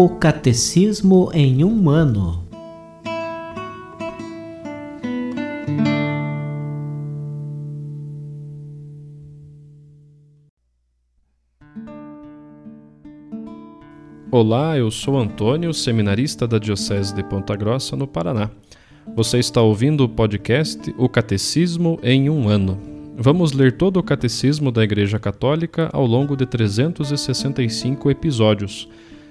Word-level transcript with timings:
O 0.00 0.08
Catecismo 0.10 1.28
em 1.34 1.64
um 1.64 1.90
ano. 1.90 2.46
Olá, 14.30 14.78
eu 14.78 14.88
sou 14.92 15.18
Antônio, 15.18 15.74
seminarista 15.74 16.46
da 16.46 16.60
Diocese 16.60 17.12
de 17.12 17.24
Ponta 17.24 17.56
Grossa, 17.56 17.96
no 17.96 18.06
Paraná. 18.06 18.52
Você 19.16 19.40
está 19.40 19.60
ouvindo 19.60 20.04
o 20.04 20.08
podcast 20.08 20.94
O 20.96 21.08
Catecismo 21.08 21.98
em 22.04 22.30
um 22.30 22.48
ano. 22.48 22.78
Vamos 23.16 23.50
ler 23.50 23.76
todo 23.76 23.96
o 23.96 24.02
Catecismo 24.04 24.70
da 24.70 24.84
Igreja 24.84 25.18
Católica 25.18 25.90
ao 25.92 26.06
longo 26.06 26.36
de 26.36 26.46
365 26.46 28.08
episódios. 28.12 28.88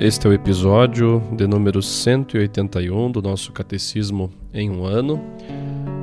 Este 0.00 0.28
é 0.28 0.30
o 0.30 0.32
episódio 0.32 1.20
de 1.32 1.44
número 1.48 1.82
181 1.82 3.10
do 3.10 3.20
nosso 3.20 3.50
Catecismo 3.50 4.30
em 4.54 4.70
um 4.70 4.84
ano. 4.84 5.20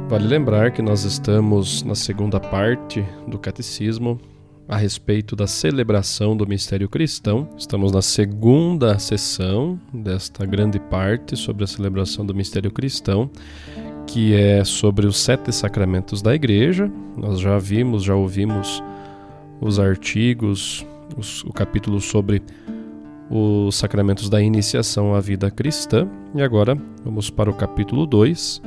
Vale 0.10 0.28
lembrar 0.28 0.72
que 0.72 0.82
nós 0.82 1.06
estamos 1.06 1.82
na 1.82 1.96
segunda 1.96 2.38
parte 2.38 3.06
do 3.26 3.40
Catecismo, 3.40 4.20
a 4.68 4.76
respeito 4.76 5.34
da 5.34 5.48
celebração 5.48 6.36
do 6.36 6.46
mistério 6.46 6.90
cristão. 6.90 7.48
Estamos 7.58 7.94
na 7.94 8.02
segunda 8.02 9.00
sessão 9.00 9.80
desta 9.94 10.46
grande 10.46 10.78
parte 10.78 11.38
sobre 11.38 11.64
a 11.64 11.68
celebração 11.68 12.26
do 12.26 12.36
mistério 12.36 12.72
cristão, 12.72 13.30
que 14.06 14.36
é 14.36 14.66
sobre 14.66 15.08
os 15.08 15.18
sete 15.18 15.54
sacramentos 15.54 16.22
da 16.22 16.36
igreja. 16.36 16.92
Nós 17.16 17.40
já 17.40 17.58
vimos, 17.58 18.04
já 18.04 18.14
ouvimos 18.14 18.84
os 19.62 19.80
artigos, 19.80 20.86
os, 21.18 21.46
o 21.46 21.54
capítulo 21.54 22.02
sobre 22.02 22.42
os 23.30 23.76
sacramentos 23.76 24.30
da 24.30 24.42
iniciação 24.42 25.14
à 25.16 25.20
vida 25.20 25.52
cristã. 25.52 26.08
E 26.34 26.42
agora 26.42 26.78
vamos 27.04 27.30
para 27.30 27.50
o 27.50 27.54
capítulo 27.54 28.06
2, 28.06 28.62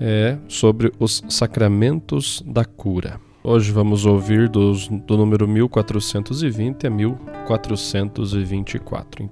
é, 0.00 0.38
sobre 0.48 0.90
os 0.98 1.22
sacramentos 1.28 2.42
da 2.46 2.64
cura. 2.64 3.20
Hoje 3.42 3.72
vamos 3.72 4.04
ouvir 4.04 4.46
dos, 4.48 4.88
do 4.88 5.16
número 5.16 5.48
1420 5.48 6.86
a 6.86 6.90
1424. 6.90 9.30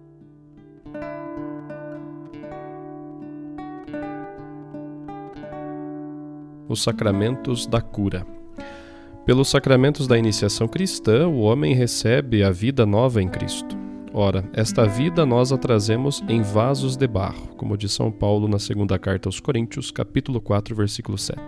Os 6.69 6.83
sacramentos 6.83 7.67
da 7.67 7.81
cura. 7.81 8.27
Pelos 9.25 9.49
sacramentos 9.49 10.07
da 10.07 10.19
iniciação 10.19 10.69
cristã, 10.69 11.27
o 11.29 11.41
homem 11.41 11.75
recebe 11.75 12.43
a 12.43 12.51
vida 12.51 12.87
nova 12.87 13.23
em 13.23 13.29
Cristo. 13.29 13.88
Ora, 14.21 14.51
esta 14.53 14.85
vida 14.85 15.25
nós 15.25 15.53
a 15.53 15.57
trazemos 15.57 16.25
em 16.29 16.43
vasos 16.43 16.97
de 16.97 17.07
barro, 17.07 17.55
como 17.57 17.77
diz 17.77 17.93
São 17.93 18.11
Paulo 18.11 18.49
na 18.49 18.59
segunda 18.59 18.99
carta 18.99 19.29
aos 19.29 19.39
Coríntios, 19.39 19.93
capítulo 19.93 20.41
4, 20.41 20.75
versículo 20.75 21.17
7. 21.17 21.39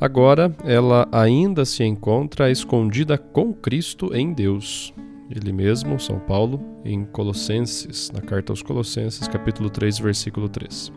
Agora 0.00 0.52
ela 0.64 1.06
ainda 1.12 1.64
se 1.64 1.84
encontra 1.84 2.50
escondida 2.50 3.16
com 3.16 3.54
Cristo 3.54 4.12
em 4.12 4.32
Deus. 4.32 4.92
Ele 5.30 5.52
mesmo, 5.52 6.00
São 6.00 6.18
Paulo, 6.18 6.60
em 6.84 7.04
Colossenses, 7.04 8.10
na 8.10 8.20
carta 8.20 8.52
aos 8.52 8.60
Colossenses, 8.60 9.28
capítulo 9.28 9.70
3, 9.70 10.00
versículo 10.00 10.48
3. 10.48 10.92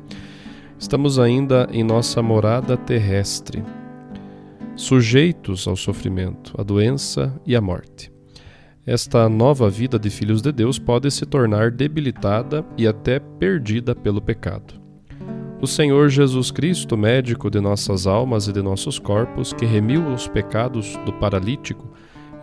Estamos 0.80 1.20
ainda 1.20 1.70
em 1.72 1.84
nossa 1.84 2.24
morada 2.24 2.76
terrestre, 2.76 3.64
sujeitos 4.76 5.68
ao 5.68 5.76
sofrimento, 5.76 6.60
à 6.60 6.64
doença 6.64 7.32
e 7.46 7.56
à 7.56 7.62
morte. 7.62 8.17
Esta 8.88 9.28
nova 9.28 9.70
vida 9.70 10.00
de 10.00 10.10
filhos 10.10 10.42
de 10.42 10.50
Deus 10.50 10.80
pode 10.80 11.12
se 11.12 11.26
tornar 11.26 11.72
debilitada 11.72 12.66
e 12.78 12.88
até 12.88 13.20
perdida 13.20 13.94
pelo 13.94 14.22
pecado. 14.22 14.76
O 15.62 15.68
Senhor 15.68 16.08
Jesus 16.08 16.52
Cristo, 16.52 16.96
médico 16.96 17.52
de 17.52 17.60
nossas 17.60 18.08
almas 18.08 18.48
e 18.48 18.54
de 18.54 18.62
nossos 18.62 18.98
corpos, 18.98 19.52
que 19.52 19.66
remiu 19.66 20.08
os 20.08 20.30
pecados 20.30 20.96
do 21.06 21.12
paralítico 21.12 21.92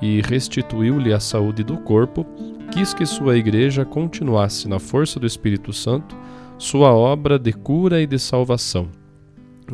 e 0.03 0.21
restituiu-lhe 0.21 1.15
a 1.15 1.19
saúde 1.19 1.65
do 1.65 1.79
corpo, 1.79 2.27
quis 2.71 2.93
que 2.93 3.07
sua 3.07 3.39
igreja 3.39 3.87
continuasse 3.87 4.69
na 4.69 4.79
força 4.79 5.19
do 5.19 5.27
Espírito 5.27 5.73
Santo 5.73 6.15
sua 6.59 6.93
obra 6.93 7.39
de 7.39 7.55
cura 7.55 8.03
e 8.03 8.07
de 8.07 8.19
salvação, 8.19 8.91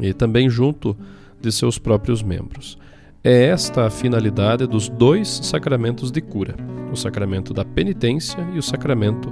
e 0.01 0.13
também 0.13 0.49
junto 0.49 0.97
de 1.41 1.51
seus 1.51 1.79
próprios 1.79 2.23
membros. 2.23 2.79
É 3.23 3.49
esta 3.49 3.85
a 3.85 3.91
finalidade 3.91 4.67
dos 4.67 4.89
dois 4.89 5.29
sacramentos 5.43 6.11
de 6.11 6.23
cura, 6.23 6.55
o 6.91 6.97
sacramento 6.97 7.53
da 7.53 7.63
penitência 7.63 8.39
e 8.55 8.59
o 8.59 8.63
sacramento 8.63 9.31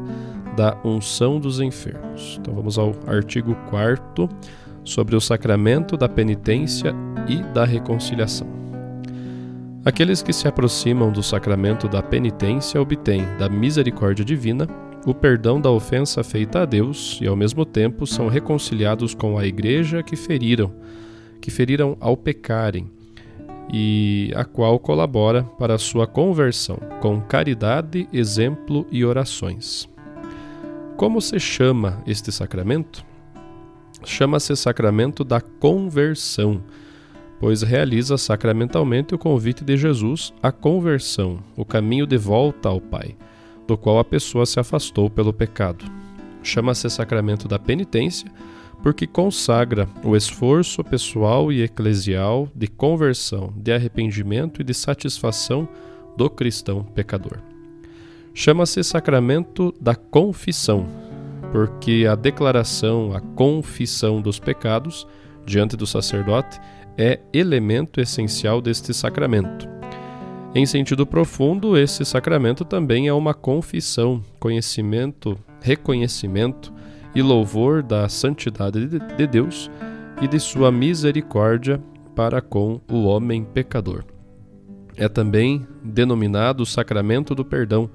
da 0.54 0.76
unção 0.84 1.41
dos 1.41 1.59
enfermos. 1.59 2.37
Então 2.38 2.54
vamos 2.54 2.77
ao 2.77 2.94
artigo 3.06 3.54
4 3.71 4.28
sobre 4.84 5.16
o 5.16 5.21
sacramento 5.22 5.97
da 5.97 6.06
penitência 6.06 6.94
e 7.27 7.43
da 7.54 7.65
reconciliação. 7.65 8.47
Aqueles 9.87 10.21
que 10.21 10.34
se 10.34 10.47
aproximam 10.47 11.10
do 11.10 11.22
sacramento 11.22 11.88
da 11.88 12.03
penitência 12.03 12.82
obtêm 12.82 13.25
da 13.38 13.48
misericórdia 13.48 14.22
divina 14.22 14.69
o 15.06 15.15
perdão 15.15 15.59
da 15.59 15.71
ofensa 15.71 16.22
feita 16.22 16.60
a 16.60 16.66
Deus 16.66 17.19
e 17.22 17.27
ao 17.27 17.34
mesmo 17.34 17.65
tempo 17.65 18.06
são 18.06 18.28
reconciliados 18.28 19.15
com 19.15 19.38
a 19.38 19.47
igreja 19.47 20.03
que 20.03 20.15
feriram, 20.15 20.75
que 21.41 21.50
feriram 21.50 21.97
ao 22.00 22.19
pecarem 22.19 22.97
e 23.73 24.33
a 24.34 24.45
qual 24.45 24.79
colabora 24.79 25.45
para 25.59 25.75
a 25.75 25.79
sua 25.79 26.06
conversão 26.06 26.79
com 27.01 27.21
caridade, 27.21 28.09
exemplo 28.12 28.87
e 28.91 29.05
orações. 29.05 29.89
Como 30.97 31.21
se 31.21 31.39
chama 31.39 32.03
este 32.07 32.33
sacramento? 32.33 33.05
Chama-se 34.05 34.57
sacramento 34.57 35.23
da 35.23 35.41
conversão, 35.41 36.62
pois 37.39 37.62
realiza 37.62 38.17
sacramentalmente 38.17 39.15
o 39.15 39.19
convite 39.19 39.65
de 39.65 39.77
Jesus 39.77 40.33
à 40.43 40.51
conversão, 40.51 41.39
o 41.57 41.65
caminho 41.65 42.07
de 42.07 42.17
volta 42.17 42.69
ao 42.69 42.81
Pai, 42.81 43.17
do 43.67 43.77
qual 43.77 43.99
a 43.99 44.05
pessoa 44.05 44.47
se 44.47 44.59
afastou 44.59 45.11
pelo 45.11 45.33
pecado. 45.33 45.84
Chama-se 46.43 46.89
sacramento 46.89 47.47
da 47.47 47.59
penitência, 47.59 48.31
porque 48.83 49.06
consagra 49.06 49.89
o 50.05 50.16
esforço 50.16 50.84
pessoal 50.84 51.53
e 51.53 51.62
eclesial 51.62 52.49
de 52.55 52.66
conversão, 52.66 53.53
de 53.56 53.72
arrependimento 53.72 54.61
e 54.61 54.65
de 54.65 54.72
satisfação 54.72 55.69
do 56.16 56.31
cristão 56.31 56.83
pecador. 56.83 57.39
Chama-se 58.33 58.84
sacramento 58.84 59.75
da 59.81 59.94
confissão, 59.94 60.87
porque 61.50 62.06
a 62.09 62.15
declaração, 62.15 63.12
a 63.12 63.21
confissão 63.21 64.21
dos 64.21 64.39
pecados 64.39 65.06
diante 65.45 65.77
do 65.77 65.87
sacerdote 65.87 66.60
é 66.97 67.21
elemento 67.33 68.00
essencial 68.00 68.60
deste 68.60 68.93
sacramento. 68.93 69.69
Em 70.55 70.65
sentido 70.66 71.07
profundo, 71.07 71.77
esse 71.77 72.04
sacramento 72.04 72.65
também 72.65 73.07
é 73.07 73.13
uma 73.13 73.34
confissão, 73.34 74.22
conhecimento, 74.41 75.39
reconhecimento 75.60 76.72
e 77.15 77.22
louvor 77.22 77.83
da 77.83 78.09
santidade 78.09 78.87
de 78.89 79.27
Deus 79.27 79.71
e 80.21 80.28
de 80.28 80.39
sua 80.39 80.71
misericórdia 80.71 81.83
para 82.15 82.41
com 82.41 82.81
o 82.91 83.05
homem 83.05 83.45
pecador. 83.45 84.05
É 84.97 85.09
também 85.09 85.66
denominado 85.84 86.66
sacramento 86.66 87.34
do 87.34 87.45
perdão, 87.45 87.89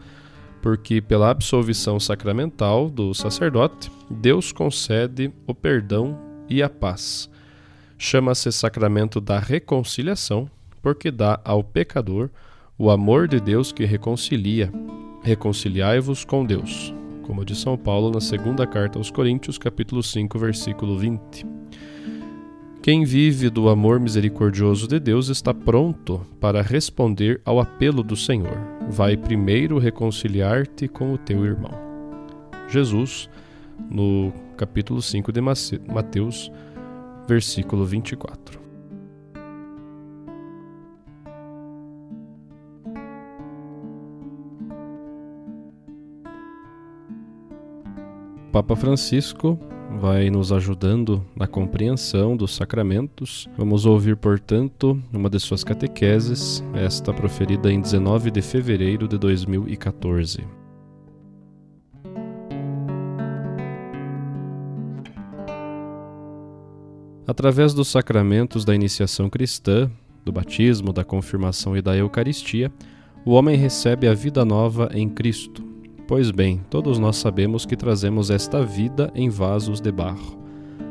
porque 0.61 1.01
pela 1.01 1.29
absolvição 1.29 1.99
sacramental 1.99 2.89
do 2.89 3.13
sacerdote, 3.13 3.91
Deus 4.09 4.53
concede 4.53 5.33
o 5.45 5.53
perdão 5.53 6.17
e 6.49 6.63
a 6.63 6.69
paz. 6.69 7.29
Chama-se 7.97 8.51
sacramento 8.51 9.19
da 9.19 9.39
reconciliação, 9.39 10.49
porque 10.81 11.11
dá 11.11 11.39
ao 11.43 11.63
pecador 11.63 12.29
o 12.77 12.89
amor 12.89 13.27
de 13.27 13.39
Deus 13.39 13.71
que 13.71 13.83
reconcilia. 13.83 14.71
Reconciliai-vos 15.21 16.23
com 16.23 16.45
Deus, 16.45 16.93
como 17.23 17.43
diz 17.43 17.57
São 17.57 17.77
Paulo 17.77 18.11
na 18.11 18.21
segunda 18.21 18.67
carta 18.67 18.99
aos 18.99 19.09
Coríntios, 19.09 19.57
capítulo 19.57 20.03
5, 20.03 20.37
versículo 20.37 20.97
20. 20.97 21.45
Quem 22.81 23.05
vive 23.05 23.49
do 23.49 23.69
amor 23.69 23.99
misericordioso 23.99 24.87
de 24.87 24.99
Deus 24.99 25.29
está 25.29 25.53
pronto 25.53 26.21
para 26.39 26.61
responder 26.61 27.41
ao 27.45 27.59
apelo 27.59 28.03
do 28.03 28.15
Senhor. 28.15 28.57
Vai 28.89 29.15
primeiro 29.15 29.79
reconciliar-te 29.79 30.89
com 30.89 31.13
o 31.13 31.17
teu 31.17 31.45
irmão. 31.45 31.73
Jesus, 32.67 33.29
no 33.89 34.33
capítulo 34.57 35.01
5 35.01 35.31
de 35.31 35.39
Mateus, 35.39 36.51
versículo 37.25 37.85
24. 37.85 38.62
Papa 48.53 48.75
Francisco 48.75 49.59
vai 49.99 50.29
nos 50.29 50.51
ajudando 50.51 51.25
na 51.35 51.47
compreensão 51.47 52.37
dos 52.37 52.53
sacramentos. 52.55 53.49
Vamos 53.57 53.83
ouvir, 53.87 54.15
portanto, 54.15 55.01
uma 55.11 55.27
de 55.27 55.39
suas 55.39 55.63
catequeses, 55.63 56.63
esta 56.75 57.11
proferida 57.11 57.73
em 57.73 57.81
19 57.81 58.29
de 58.29 58.43
fevereiro 58.43 59.07
de 59.07 59.17
2014. 59.17 60.45
Através 67.25 67.73
dos 67.73 67.87
sacramentos 67.87 68.63
da 68.63 68.75
iniciação 68.75 69.31
cristã, 69.31 69.89
do 70.23 70.31
batismo, 70.31 70.93
da 70.93 71.03
confirmação 71.03 71.75
e 71.75 71.81
da 71.81 71.97
Eucaristia, 71.97 72.71
o 73.25 73.31
homem 73.31 73.57
recebe 73.57 74.07
a 74.07 74.13
vida 74.13 74.45
nova 74.45 74.91
em 74.93 75.09
Cristo 75.09 75.72
Pois 76.05 76.31
bem, 76.31 76.59
todos 76.69 76.99
nós 76.99 77.15
sabemos 77.15 77.65
que 77.65 77.77
trazemos 77.77 78.29
esta 78.29 78.63
vida 78.63 79.09
em 79.15 79.29
vasos 79.29 79.79
de 79.79 79.89
barro. 79.89 80.37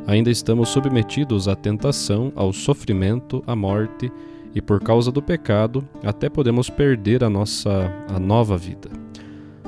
Ainda 0.06 0.30
estamos 0.30 0.70
submetidos 0.70 1.48
à 1.48 1.54
tentação, 1.54 2.32
ao 2.34 2.50
sofrimento, 2.52 3.42
à 3.46 3.54
morte, 3.54 4.10
e 4.54 4.60
por 4.60 4.80
causa 4.80 5.12
do 5.12 5.22
pecado, 5.22 5.86
até 6.02 6.28
podemos 6.28 6.70
perder 6.70 7.22
a 7.22 7.30
nossa 7.30 7.92
a 8.08 8.18
nova 8.18 8.56
vida. 8.56 8.90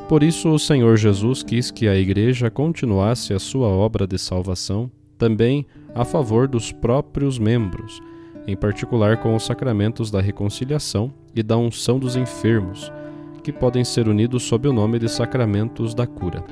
Por 0.08 0.22
isso, 0.22 0.50
o 0.50 0.58
Senhor 0.58 0.96
Jesus 0.96 1.42
quis 1.42 1.70
que 1.70 1.88
a 1.88 1.96
Igreja 1.96 2.50
continuasse 2.50 3.32
a 3.32 3.38
sua 3.38 3.68
obra 3.68 4.06
de 4.06 4.18
salvação, 4.18 4.90
também 5.18 5.66
a 5.94 6.04
favor 6.04 6.48
dos 6.48 6.72
próprios 6.72 7.38
membros, 7.38 8.02
em 8.46 8.56
particular 8.56 9.18
com 9.18 9.34
os 9.34 9.44
sacramentos 9.44 10.10
da 10.10 10.20
reconciliação 10.20 11.12
e 11.34 11.42
da 11.42 11.56
unção 11.56 11.98
dos 11.98 12.16
enfermos 12.16 12.90
que 13.44 13.52
podem 13.52 13.84
ser 13.84 14.08
unidos 14.08 14.42
sob 14.44 14.66
o 14.66 14.72
nome 14.72 14.98
de 14.98 15.06
sacramentos 15.06 15.94
da 15.94 16.06
cura. 16.06 16.42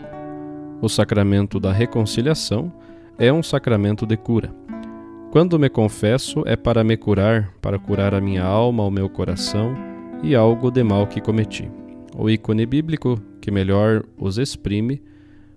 O 0.82 0.90
sacramento 0.90 1.58
da 1.58 1.72
reconciliação 1.72 2.70
é 3.18 3.32
um 3.32 3.42
sacramento 3.42 4.04
de 4.04 4.14
cura. 4.14 4.54
Quando 5.30 5.58
me 5.58 5.70
confesso, 5.70 6.42
é 6.44 6.54
para 6.54 6.84
me 6.84 6.98
curar, 6.98 7.50
para 7.62 7.78
curar 7.78 8.14
a 8.14 8.20
minha 8.20 8.44
alma, 8.44 8.84
o 8.84 8.90
meu 8.90 9.08
coração 9.08 9.74
e 10.22 10.34
algo 10.34 10.70
de 10.70 10.84
mal 10.84 11.06
que 11.06 11.18
cometi. 11.18 11.70
O 12.14 12.28
ícone 12.28 12.66
bíblico 12.66 13.18
que 13.40 13.50
melhor 13.50 14.04
os 14.18 14.36
exprime, 14.36 15.02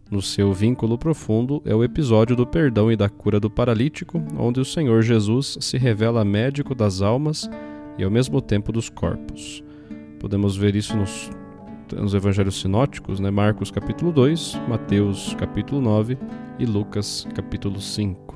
no 0.10 0.22
seu 0.22 0.54
vínculo 0.54 0.98
profundo, 0.98 1.62
é 1.66 1.76
o 1.76 1.84
episódio 1.84 2.34
do 2.34 2.48
perdão 2.48 2.90
e 2.90 2.96
da 2.96 3.10
cura 3.10 3.42
do 3.42 3.50
paralítico, 3.50 4.24
onde 4.38 4.62
o 4.62 4.66
Senhor 4.66 5.02
Jesus 5.02 5.58
se 5.60 5.78
revela 5.78 6.24
médico 6.24 6.74
das 6.74 7.02
almas 7.02 7.50
e 7.98 8.06
ao 8.06 8.12
mesmo 8.12 8.40
tempo 8.40 8.72
dos 8.72 8.90
corpos. 8.90 9.65
Podemos 10.26 10.58
ver 10.58 10.76
isso 10.76 10.98
nos, 10.98 11.30
nos 11.96 12.16
evangelhos 12.16 12.60
sinóticos, 12.60 13.20
né? 13.20 13.30
Marcos 13.30 13.70
capítulo 13.70 14.12
2, 14.12 14.60
Mateus 14.68 15.36
capítulo 15.36 15.80
9 15.80 16.18
e 16.58 16.66
Lucas 16.66 17.28
capítulo 17.36 17.80
5. 17.80 18.36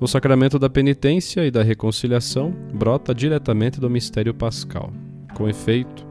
O 0.00 0.08
sacramento 0.08 0.58
da 0.58 0.68
penitência 0.68 1.46
e 1.46 1.50
da 1.52 1.62
reconciliação 1.62 2.52
brota 2.72 3.14
diretamente 3.14 3.78
do 3.78 3.88
mistério 3.88 4.34
pascal. 4.34 4.92
Com 5.34 5.48
efeito, 5.48 6.04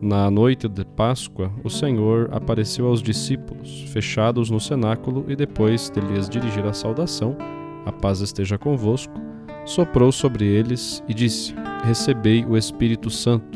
na 0.00 0.30
noite 0.30 0.68
de 0.68 0.84
Páscoa, 0.84 1.50
o 1.64 1.68
Senhor 1.68 2.28
apareceu 2.30 2.86
aos 2.86 3.02
discípulos, 3.02 3.86
fechados 3.88 4.50
no 4.50 4.60
cenáculo, 4.60 5.24
e 5.26 5.34
depois 5.34 5.90
de 5.90 5.98
lhes 5.98 6.28
dirigir 6.28 6.64
a 6.64 6.72
saudação, 6.72 7.36
a 7.84 7.90
paz 7.90 8.20
esteja 8.20 8.56
convosco, 8.56 9.20
soprou 9.64 10.12
sobre 10.12 10.46
eles 10.46 11.02
e 11.08 11.12
disse: 11.12 11.56
Recebei 11.82 12.44
o 12.44 12.56
Espírito 12.56 13.10
Santo. 13.10 13.55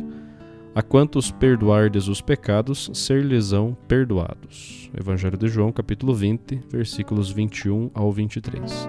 A 0.80 0.82
quantos 0.82 1.30
perdoardes 1.30 2.08
os 2.08 2.22
pecados, 2.22 2.90
ser-lhes-ão 2.94 3.76
perdoados. 3.86 4.90
Evangelho 4.98 5.36
de 5.36 5.46
João, 5.46 5.70
capítulo 5.70 6.14
20, 6.14 6.58
versículos 6.70 7.30
21 7.30 7.90
ao 7.92 8.10
23. 8.10 8.88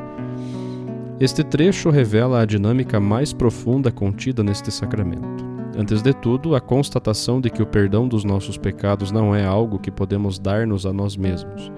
Este 1.20 1.44
trecho 1.44 1.90
revela 1.90 2.40
a 2.40 2.46
dinâmica 2.46 2.98
mais 2.98 3.34
profunda 3.34 3.92
contida 3.92 4.42
neste 4.42 4.72
sacramento. 4.72 5.46
Antes 5.78 6.02
de 6.02 6.14
tudo, 6.14 6.56
a 6.56 6.62
constatação 6.62 7.42
de 7.42 7.50
que 7.50 7.62
o 7.62 7.68
perdão 7.68 8.08
dos 8.08 8.24
nossos 8.24 8.58
pecados 8.58 9.12
não 9.12 9.36
é 9.36 9.44
algo 9.44 9.78
que 9.78 9.92
podemos 9.92 10.40
dar-nos 10.40 10.86
a 10.86 10.94
nós 10.94 11.18
mesmos. 11.18 11.70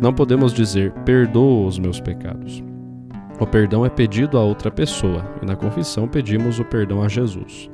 Não 0.00 0.12
podemos 0.12 0.52
dizer, 0.52 0.90
perdoa 1.04 1.68
os 1.68 1.78
meus 1.78 2.00
pecados. 2.00 2.64
O 3.38 3.46
perdão 3.46 3.86
é 3.86 3.88
pedido 3.88 4.38
a 4.38 4.42
outra 4.42 4.72
pessoa, 4.72 5.24
e 5.40 5.46
na 5.46 5.54
confissão 5.54 6.08
pedimos 6.08 6.58
o 6.58 6.64
perdão 6.64 7.00
a 7.00 7.08
Jesus. 7.08 7.70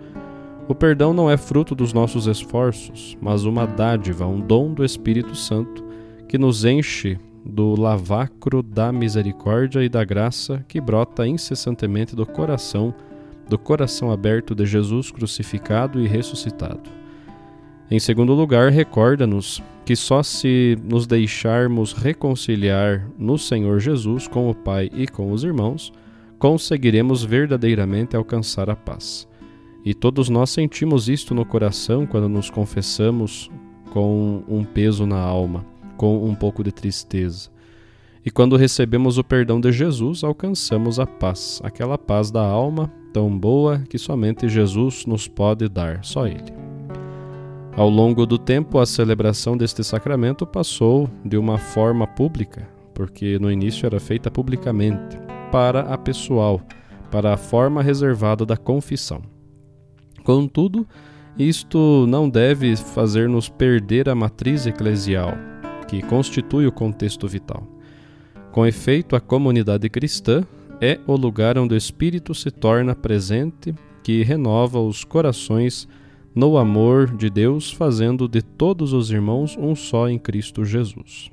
O 0.68 0.74
perdão 0.74 1.14
não 1.14 1.30
é 1.30 1.38
fruto 1.38 1.74
dos 1.74 1.94
nossos 1.94 2.26
esforços, 2.26 3.16
mas 3.22 3.44
uma 3.44 3.66
dádiva, 3.66 4.26
um 4.26 4.38
dom 4.38 4.74
do 4.74 4.84
Espírito 4.84 5.34
Santo 5.34 5.82
que 6.28 6.36
nos 6.36 6.62
enche 6.62 7.18
do 7.42 7.74
lavacro 7.74 8.62
da 8.62 8.92
misericórdia 8.92 9.82
e 9.82 9.88
da 9.88 10.04
graça 10.04 10.62
que 10.68 10.78
brota 10.78 11.26
incessantemente 11.26 12.14
do 12.14 12.26
coração, 12.26 12.94
do 13.48 13.58
coração 13.58 14.10
aberto 14.10 14.54
de 14.54 14.66
Jesus 14.66 15.10
crucificado 15.10 16.02
e 16.02 16.06
ressuscitado. 16.06 16.90
Em 17.90 17.98
segundo 17.98 18.34
lugar, 18.34 18.70
recorda-nos 18.70 19.62
que 19.86 19.96
só 19.96 20.22
se 20.22 20.76
nos 20.84 21.06
deixarmos 21.06 21.94
reconciliar 21.94 23.08
no 23.16 23.38
Senhor 23.38 23.80
Jesus 23.80 24.28
com 24.28 24.50
o 24.50 24.54
Pai 24.54 24.90
e 24.92 25.08
com 25.08 25.32
os 25.32 25.44
irmãos, 25.44 25.90
conseguiremos 26.38 27.24
verdadeiramente 27.24 28.14
alcançar 28.14 28.68
a 28.68 28.76
paz. 28.76 29.26
E 29.84 29.94
todos 29.94 30.28
nós 30.28 30.50
sentimos 30.50 31.08
isto 31.08 31.34
no 31.34 31.44
coração 31.44 32.06
quando 32.06 32.28
nos 32.28 32.50
confessamos 32.50 33.50
com 33.90 34.42
um 34.48 34.64
peso 34.64 35.06
na 35.06 35.18
alma, 35.18 35.64
com 35.96 36.24
um 36.24 36.34
pouco 36.34 36.62
de 36.62 36.72
tristeza. 36.72 37.50
E 38.24 38.30
quando 38.30 38.56
recebemos 38.56 39.16
o 39.16 39.24
perdão 39.24 39.60
de 39.60 39.72
Jesus, 39.72 40.22
alcançamos 40.22 41.00
a 41.00 41.06
paz, 41.06 41.60
aquela 41.64 41.96
paz 41.96 42.30
da 42.30 42.42
alma 42.42 42.92
tão 43.12 43.36
boa 43.36 43.82
que 43.88 43.98
somente 43.98 44.48
Jesus 44.48 45.06
nos 45.06 45.26
pode 45.26 45.68
dar, 45.68 46.04
só 46.04 46.26
Ele. 46.26 46.52
Ao 47.74 47.88
longo 47.88 48.26
do 48.26 48.36
tempo, 48.36 48.78
a 48.78 48.86
celebração 48.86 49.56
deste 49.56 49.84
sacramento 49.84 50.46
passou 50.46 51.08
de 51.24 51.38
uma 51.38 51.58
forma 51.58 52.06
pública, 52.06 52.68
porque 52.92 53.38
no 53.38 53.50
início 53.50 53.86
era 53.86 54.00
feita 54.00 54.30
publicamente, 54.30 55.16
para 55.52 55.80
a 55.82 55.96
pessoal, 55.96 56.60
para 57.10 57.32
a 57.32 57.36
forma 57.36 57.82
reservada 57.82 58.44
da 58.44 58.56
confissão. 58.56 59.22
Contudo, 60.28 60.86
isto 61.38 62.04
não 62.06 62.28
deve 62.28 62.76
fazer-nos 62.76 63.48
perder 63.48 64.10
a 64.10 64.14
matriz 64.14 64.66
eclesial, 64.66 65.32
que 65.88 66.02
constitui 66.02 66.66
o 66.66 66.70
contexto 66.70 67.26
vital. 67.26 67.66
Com 68.52 68.66
efeito, 68.66 69.16
a 69.16 69.20
comunidade 69.20 69.88
cristã 69.88 70.44
é 70.82 71.00
o 71.06 71.16
lugar 71.16 71.56
onde 71.56 71.72
o 71.72 71.78
Espírito 71.78 72.34
se 72.34 72.50
torna 72.50 72.94
presente, 72.94 73.74
que 74.02 74.22
renova 74.22 74.78
os 74.78 75.02
corações 75.02 75.88
no 76.34 76.58
amor 76.58 77.16
de 77.16 77.30
Deus, 77.30 77.72
fazendo 77.72 78.28
de 78.28 78.42
todos 78.42 78.92
os 78.92 79.10
irmãos 79.10 79.56
um 79.58 79.74
só 79.74 80.10
em 80.10 80.18
Cristo 80.18 80.62
Jesus. 80.62 81.30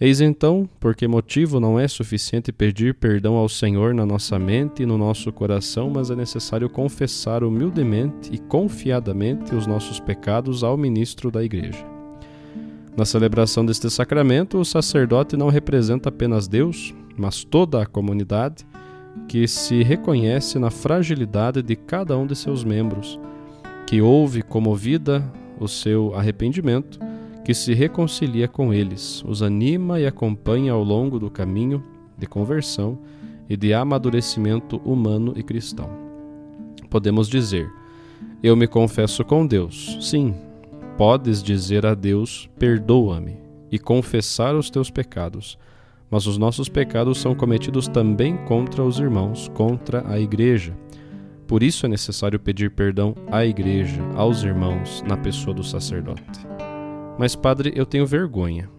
Eis 0.00 0.20
então 0.20 0.68
por 0.78 0.94
que 0.94 1.08
motivo 1.08 1.58
não 1.58 1.78
é 1.78 1.88
suficiente 1.88 2.52
pedir 2.52 2.94
perdão 2.94 3.34
ao 3.34 3.48
Senhor 3.48 3.92
na 3.92 4.06
nossa 4.06 4.38
mente 4.38 4.84
e 4.84 4.86
no 4.86 4.96
nosso 4.96 5.32
coração, 5.32 5.90
mas 5.90 6.08
é 6.08 6.14
necessário 6.14 6.70
confessar 6.70 7.42
humildemente 7.42 8.30
e 8.32 8.38
confiadamente 8.38 9.56
os 9.56 9.66
nossos 9.66 9.98
pecados 9.98 10.62
ao 10.62 10.76
ministro 10.76 11.32
da 11.32 11.42
Igreja. 11.42 11.84
Na 12.96 13.04
celebração 13.04 13.66
deste 13.66 13.90
sacramento, 13.90 14.58
o 14.58 14.64
sacerdote 14.64 15.36
não 15.36 15.48
representa 15.48 16.10
apenas 16.10 16.46
Deus, 16.46 16.94
mas 17.16 17.42
toda 17.42 17.82
a 17.82 17.86
comunidade 17.86 18.64
que 19.26 19.48
se 19.48 19.82
reconhece 19.82 20.60
na 20.60 20.70
fragilidade 20.70 21.60
de 21.60 21.74
cada 21.74 22.16
um 22.16 22.24
de 22.24 22.36
seus 22.36 22.62
membros, 22.62 23.18
que 23.84 24.00
ouve 24.00 24.42
comovida 24.42 25.24
o 25.58 25.66
seu 25.66 26.14
arrependimento 26.14 27.07
que 27.48 27.54
se 27.54 27.72
reconcilia 27.72 28.46
com 28.46 28.74
eles, 28.74 29.24
os 29.26 29.42
anima 29.42 29.98
e 29.98 30.06
acompanha 30.06 30.74
ao 30.74 30.84
longo 30.84 31.18
do 31.18 31.30
caminho 31.30 31.82
de 32.18 32.26
conversão 32.26 32.98
e 33.48 33.56
de 33.56 33.72
amadurecimento 33.72 34.76
humano 34.84 35.32
e 35.34 35.42
cristão. 35.42 35.88
Podemos 36.90 37.26
dizer: 37.26 37.66
Eu 38.42 38.54
me 38.54 38.66
confesso 38.66 39.24
com 39.24 39.46
Deus. 39.46 39.96
Sim, 39.98 40.34
podes 40.98 41.42
dizer 41.42 41.86
a 41.86 41.94
Deus: 41.94 42.50
Perdoa-me 42.58 43.38
e 43.72 43.78
confessar 43.78 44.54
os 44.54 44.68
teus 44.68 44.90
pecados. 44.90 45.58
Mas 46.10 46.26
os 46.26 46.36
nossos 46.36 46.68
pecados 46.68 47.16
são 47.16 47.34
cometidos 47.34 47.88
também 47.88 48.36
contra 48.44 48.84
os 48.84 48.98
irmãos, 48.98 49.48
contra 49.54 50.06
a 50.06 50.20
igreja. 50.20 50.76
Por 51.46 51.62
isso 51.62 51.86
é 51.86 51.88
necessário 51.88 52.38
pedir 52.38 52.72
perdão 52.72 53.14
à 53.32 53.46
igreja, 53.46 54.02
aos 54.16 54.42
irmãos, 54.42 55.02
na 55.08 55.16
pessoa 55.16 55.54
do 55.54 55.64
sacerdote. 55.64 56.57
Mas, 57.18 57.34
padre, 57.34 57.72
eu 57.74 57.84
tenho 57.84 58.06
vergonha. 58.06 58.70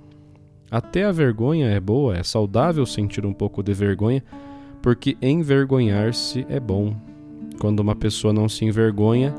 Até 0.71 1.03
a 1.03 1.11
vergonha 1.11 1.67
é 1.67 1.79
boa, 1.79 2.15
é 2.15 2.23
saudável 2.23 2.85
sentir 2.85 3.25
um 3.25 3.33
pouco 3.33 3.61
de 3.61 3.73
vergonha, 3.73 4.23
porque 4.81 5.17
envergonhar-se 5.21 6.45
é 6.47 6.59
bom. 6.59 6.95
Quando 7.59 7.81
uma 7.81 7.95
pessoa 7.95 8.31
não 8.31 8.47
se 8.47 8.63
envergonha, 8.63 9.33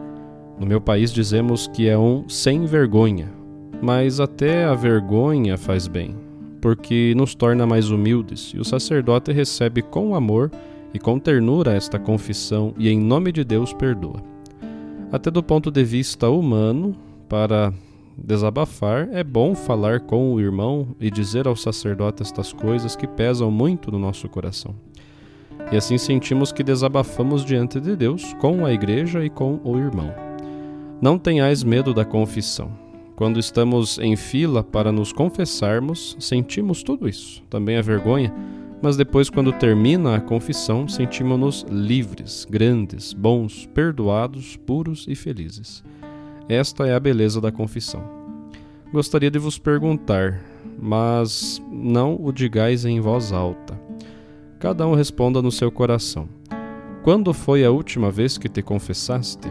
no 0.59 0.67
meu 0.67 0.81
país 0.81 1.13
dizemos 1.13 1.67
que 1.69 1.89
é 1.89 1.97
um 1.97 2.29
sem 2.29 2.67
vergonha, 2.67 3.33
mas 3.81 4.21
até 4.21 4.65
a 4.65 4.75
vergonha 4.75 5.57
faz 5.57 5.87
bem, 5.89 6.15
porque 6.61 7.15
nos 7.17 7.35
torna 7.35 7.67
mais 7.67 7.91
humildes, 7.91 8.53
e 8.55 8.59
o 8.59 8.65
sacerdote 8.65 9.33
recebe 9.33 9.81
com 9.81 10.15
amor 10.15 10.51
e 10.93 10.99
com 10.99 11.19
ternura 11.19 11.73
esta 11.73 11.99
confissão 11.99 12.75
e 12.77 12.91
em 12.91 13.01
nome 13.01 13.33
de 13.33 13.45
Deus 13.45 13.73
perdoa. 13.73 14.23
Até 15.11 15.31
do 15.31 15.43
ponto 15.43 15.71
de 15.71 15.83
vista 15.83 16.29
humano, 16.29 16.95
para 17.29 17.73
desabafar, 18.23 19.09
é 19.13 19.25
bom 19.25 19.55
falar 19.55 20.01
com 20.01 20.33
o 20.33 20.41
irmão 20.41 20.95
e 21.01 21.11
dizer 21.11 21.47
ao 21.49 21.57
sacerdote 21.57 22.23
estas 22.23 22.53
coisas 22.53 22.95
que 22.95 23.07
pesam 23.07 23.51
muito 23.51 23.91
no 23.91 23.99
nosso 23.99 24.29
coração. 24.29 24.75
E 25.73 25.77
assim 25.77 25.99
sentimos 25.99 26.53
que 26.53 26.63
desabafamos 26.63 27.45
diante 27.45 27.81
de 27.81 27.95
Deus, 27.97 28.35
com 28.35 28.65
a 28.65 28.73
igreja 28.73 29.25
e 29.25 29.31
com 29.31 29.61
o 29.65 29.77
irmão. 29.79 30.13
Não 31.01 31.19
tenhais 31.19 31.63
medo 31.63 31.95
da 31.95 32.05
confissão. 32.05 32.71
Quando 33.17 33.39
estamos 33.39 33.99
em 33.99 34.17
fila 34.17 34.63
para 34.65 34.91
nos 34.91 35.13
confessarmos, 35.13 36.17
sentimos 36.19 36.83
tudo 36.83 37.09
isso, 37.09 37.43
também 37.51 37.77
a 37.77 37.83
vergonha, 37.83 38.35
mas 38.83 38.97
depois, 38.97 39.29
quando 39.29 39.53
termina 39.53 40.17
a 40.17 40.21
confissão, 40.21 40.89
sentimos-nos 40.89 41.67
livres, 41.71 42.47
grandes, 42.49 43.13
bons, 43.13 43.69
perdoados, 43.75 44.57
puros 44.57 45.05
e 45.07 45.15
felizes. 45.15 45.85
Esta 46.51 46.85
é 46.85 46.93
a 46.93 46.99
beleza 46.99 47.41
da 47.41 47.53
confissão. 47.53 48.03
Gostaria 48.93 49.31
de 49.31 49.39
vos 49.39 49.57
perguntar, 49.57 50.43
mas 50.83 51.63
não 51.71 52.21
o 52.21 52.33
digais 52.33 52.85
em 52.85 52.99
voz 52.99 53.31
alta. 53.31 53.81
Cada 54.59 54.85
um 54.85 54.97
responda 54.97 55.41
no 55.41 55.53
seu 55.53 55.71
coração. 55.71 56.29
Quando 57.05 57.33
foi 57.33 57.65
a 57.65 57.71
última 57.71 58.11
vez 58.11 58.37
que 58.37 58.49
te 58.49 58.63
confessaste? 58.63 59.49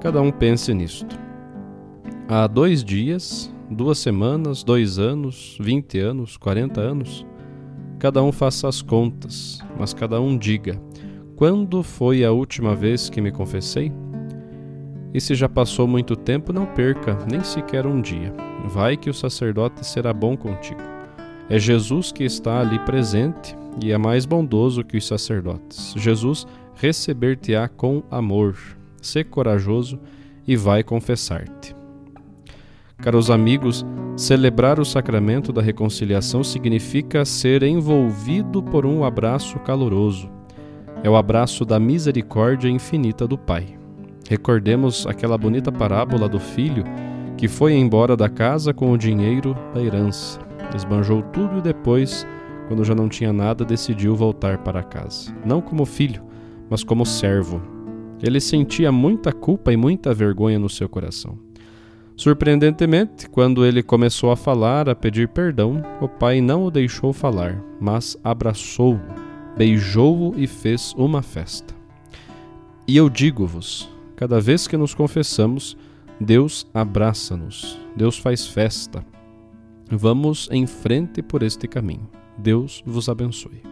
Cada 0.00 0.22
um 0.22 0.32
pense 0.32 0.72
nisto. 0.72 1.18
Há 2.26 2.46
dois 2.46 2.82
dias, 2.82 3.54
duas 3.70 3.98
semanas, 3.98 4.64
dois 4.64 4.98
anos, 4.98 5.58
vinte 5.60 5.98
anos, 5.98 6.38
quarenta 6.38 6.80
anos? 6.80 7.26
Cada 7.98 8.22
um 8.22 8.32
faça 8.32 8.68
as 8.68 8.80
contas, 8.80 9.58
mas 9.78 9.92
cada 9.92 10.18
um 10.18 10.38
diga: 10.38 10.80
quando 11.36 11.82
foi 11.82 12.24
a 12.24 12.32
última 12.32 12.74
vez 12.74 13.10
que 13.10 13.20
me 13.20 13.30
confessei? 13.30 13.92
E 15.12 15.20
se 15.20 15.34
já 15.34 15.48
passou 15.48 15.86
muito 15.86 16.14
tempo, 16.14 16.52
não 16.52 16.66
perca 16.66 17.18
nem 17.30 17.42
sequer 17.42 17.86
um 17.86 18.00
dia. 18.00 18.32
Vai 18.66 18.96
que 18.96 19.08
o 19.08 19.14
sacerdote 19.14 19.86
será 19.86 20.12
bom 20.12 20.36
contigo. 20.36 20.80
É 21.48 21.58
Jesus 21.58 22.12
que 22.12 22.24
está 22.24 22.60
ali 22.60 22.78
presente 22.80 23.56
e 23.82 23.90
é 23.90 23.96
mais 23.96 24.26
bondoso 24.26 24.84
que 24.84 24.98
os 24.98 25.06
sacerdotes. 25.06 25.94
Jesus 25.96 26.46
receber-te-á 26.74 27.68
com 27.68 28.02
amor. 28.10 28.56
Sê 29.00 29.24
corajoso 29.24 29.98
e 30.46 30.56
vai 30.56 30.82
confessar-te. 30.82 31.74
Caros 32.98 33.30
amigos, 33.30 33.86
celebrar 34.16 34.80
o 34.80 34.84
sacramento 34.84 35.52
da 35.52 35.62
reconciliação 35.62 36.42
significa 36.42 37.24
ser 37.24 37.62
envolvido 37.62 38.62
por 38.62 38.84
um 38.84 39.04
abraço 39.04 39.58
caloroso. 39.60 40.28
É 41.02 41.08
o 41.08 41.16
abraço 41.16 41.64
da 41.64 41.78
misericórdia 41.78 42.68
infinita 42.68 43.26
do 43.26 43.38
Pai. 43.38 43.77
Recordemos 44.28 45.06
aquela 45.06 45.38
bonita 45.38 45.72
parábola 45.72 46.28
do 46.28 46.38
filho 46.38 46.84
que 47.38 47.48
foi 47.48 47.72
embora 47.72 48.16
da 48.16 48.28
casa 48.28 48.74
com 48.74 48.92
o 48.92 48.98
dinheiro 48.98 49.56
da 49.72 49.80
herança. 49.80 50.38
Esbanjou 50.74 51.22
tudo 51.22 51.58
e 51.58 51.62
depois, 51.62 52.26
quando 52.66 52.84
já 52.84 52.94
não 52.94 53.08
tinha 53.08 53.32
nada, 53.32 53.64
decidiu 53.64 54.14
voltar 54.14 54.58
para 54.58 54.82
casa. 54.82 55.34
Não 55.46 55.62
como 55.62 55.86
filho, 55.86 56.22
mas 56.68 56.84
como 56.84 57.06
servo. 57.06 57.62
Ele 58.22 58.38
sentia 58.40 58.92
muita 58.92 59.32
culpa 59.32 59.72
e 59.72 59.76
muita 59.76 60.12
vergonha 60.12 60.58
no 60.58 60.68
seu 60.68 60.88
coração. 60.88 61.38
Surpreendentemente, 62.14 63.30
quando 63.30 63.64
ele 63.64 63.82
começou 63.82 64.30
a 64.30 64.36
falar, 64.36 64.88
a 64.90 64.94
pedir 64.94 65.28
perdão, 65.28 65.80
o 66.00 66.08
pai 66.08 66.40
não 66.40 66.64
o 66.64 66.70
deixou 66.70 67.12
falar, 67.12 67.62
mas 67.80 68.18
abraçou-o, 68.22 69.00
beijou-o 69.56 70.34
e 70.36 70.46
fez 70.46 70.92
uma 70.98 71.22
festa. 71.22 71.72
E 72.86 72.96
eu 72.96 73.08
digo-vos: 73.08 73.88
cada 74.18 74.40
vez 74.40 74.66
que 74.66 74.76
nos 74.76 74.94
confessamos, 74.94 75.76
Deus 76.20 76.66
abraça-nos, 76.74 77.78
Deus 77.94 78.18
faz 78.18 78.48
festa. 78.48 79.06
Vamos 79.88 80.48
em 80.50 80.66
frente 80.66 81.22
por 81.22 81.44
este 81.44 81.68
caminho. 81.68 82.10
Deus 82.36 82.82
vos 82.84 83.08
abençoe. 83.08 83.62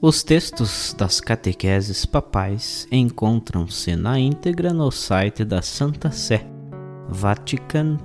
Os 0.00 0.22
textos 0.22 0.94
das 0.96 1.20
catequeses 1.20 2.06
papais 2.06 2.86
encontram-se 2.92 3.96
na 3.96 4.20
íntegra 4.20 4.72
no 4.72 4.92
site 4.92 5.44
da 5.44 5.62
Santa 5.62 6.12
Sé, 6.12 6.46
vatican.va. 7.08 8.04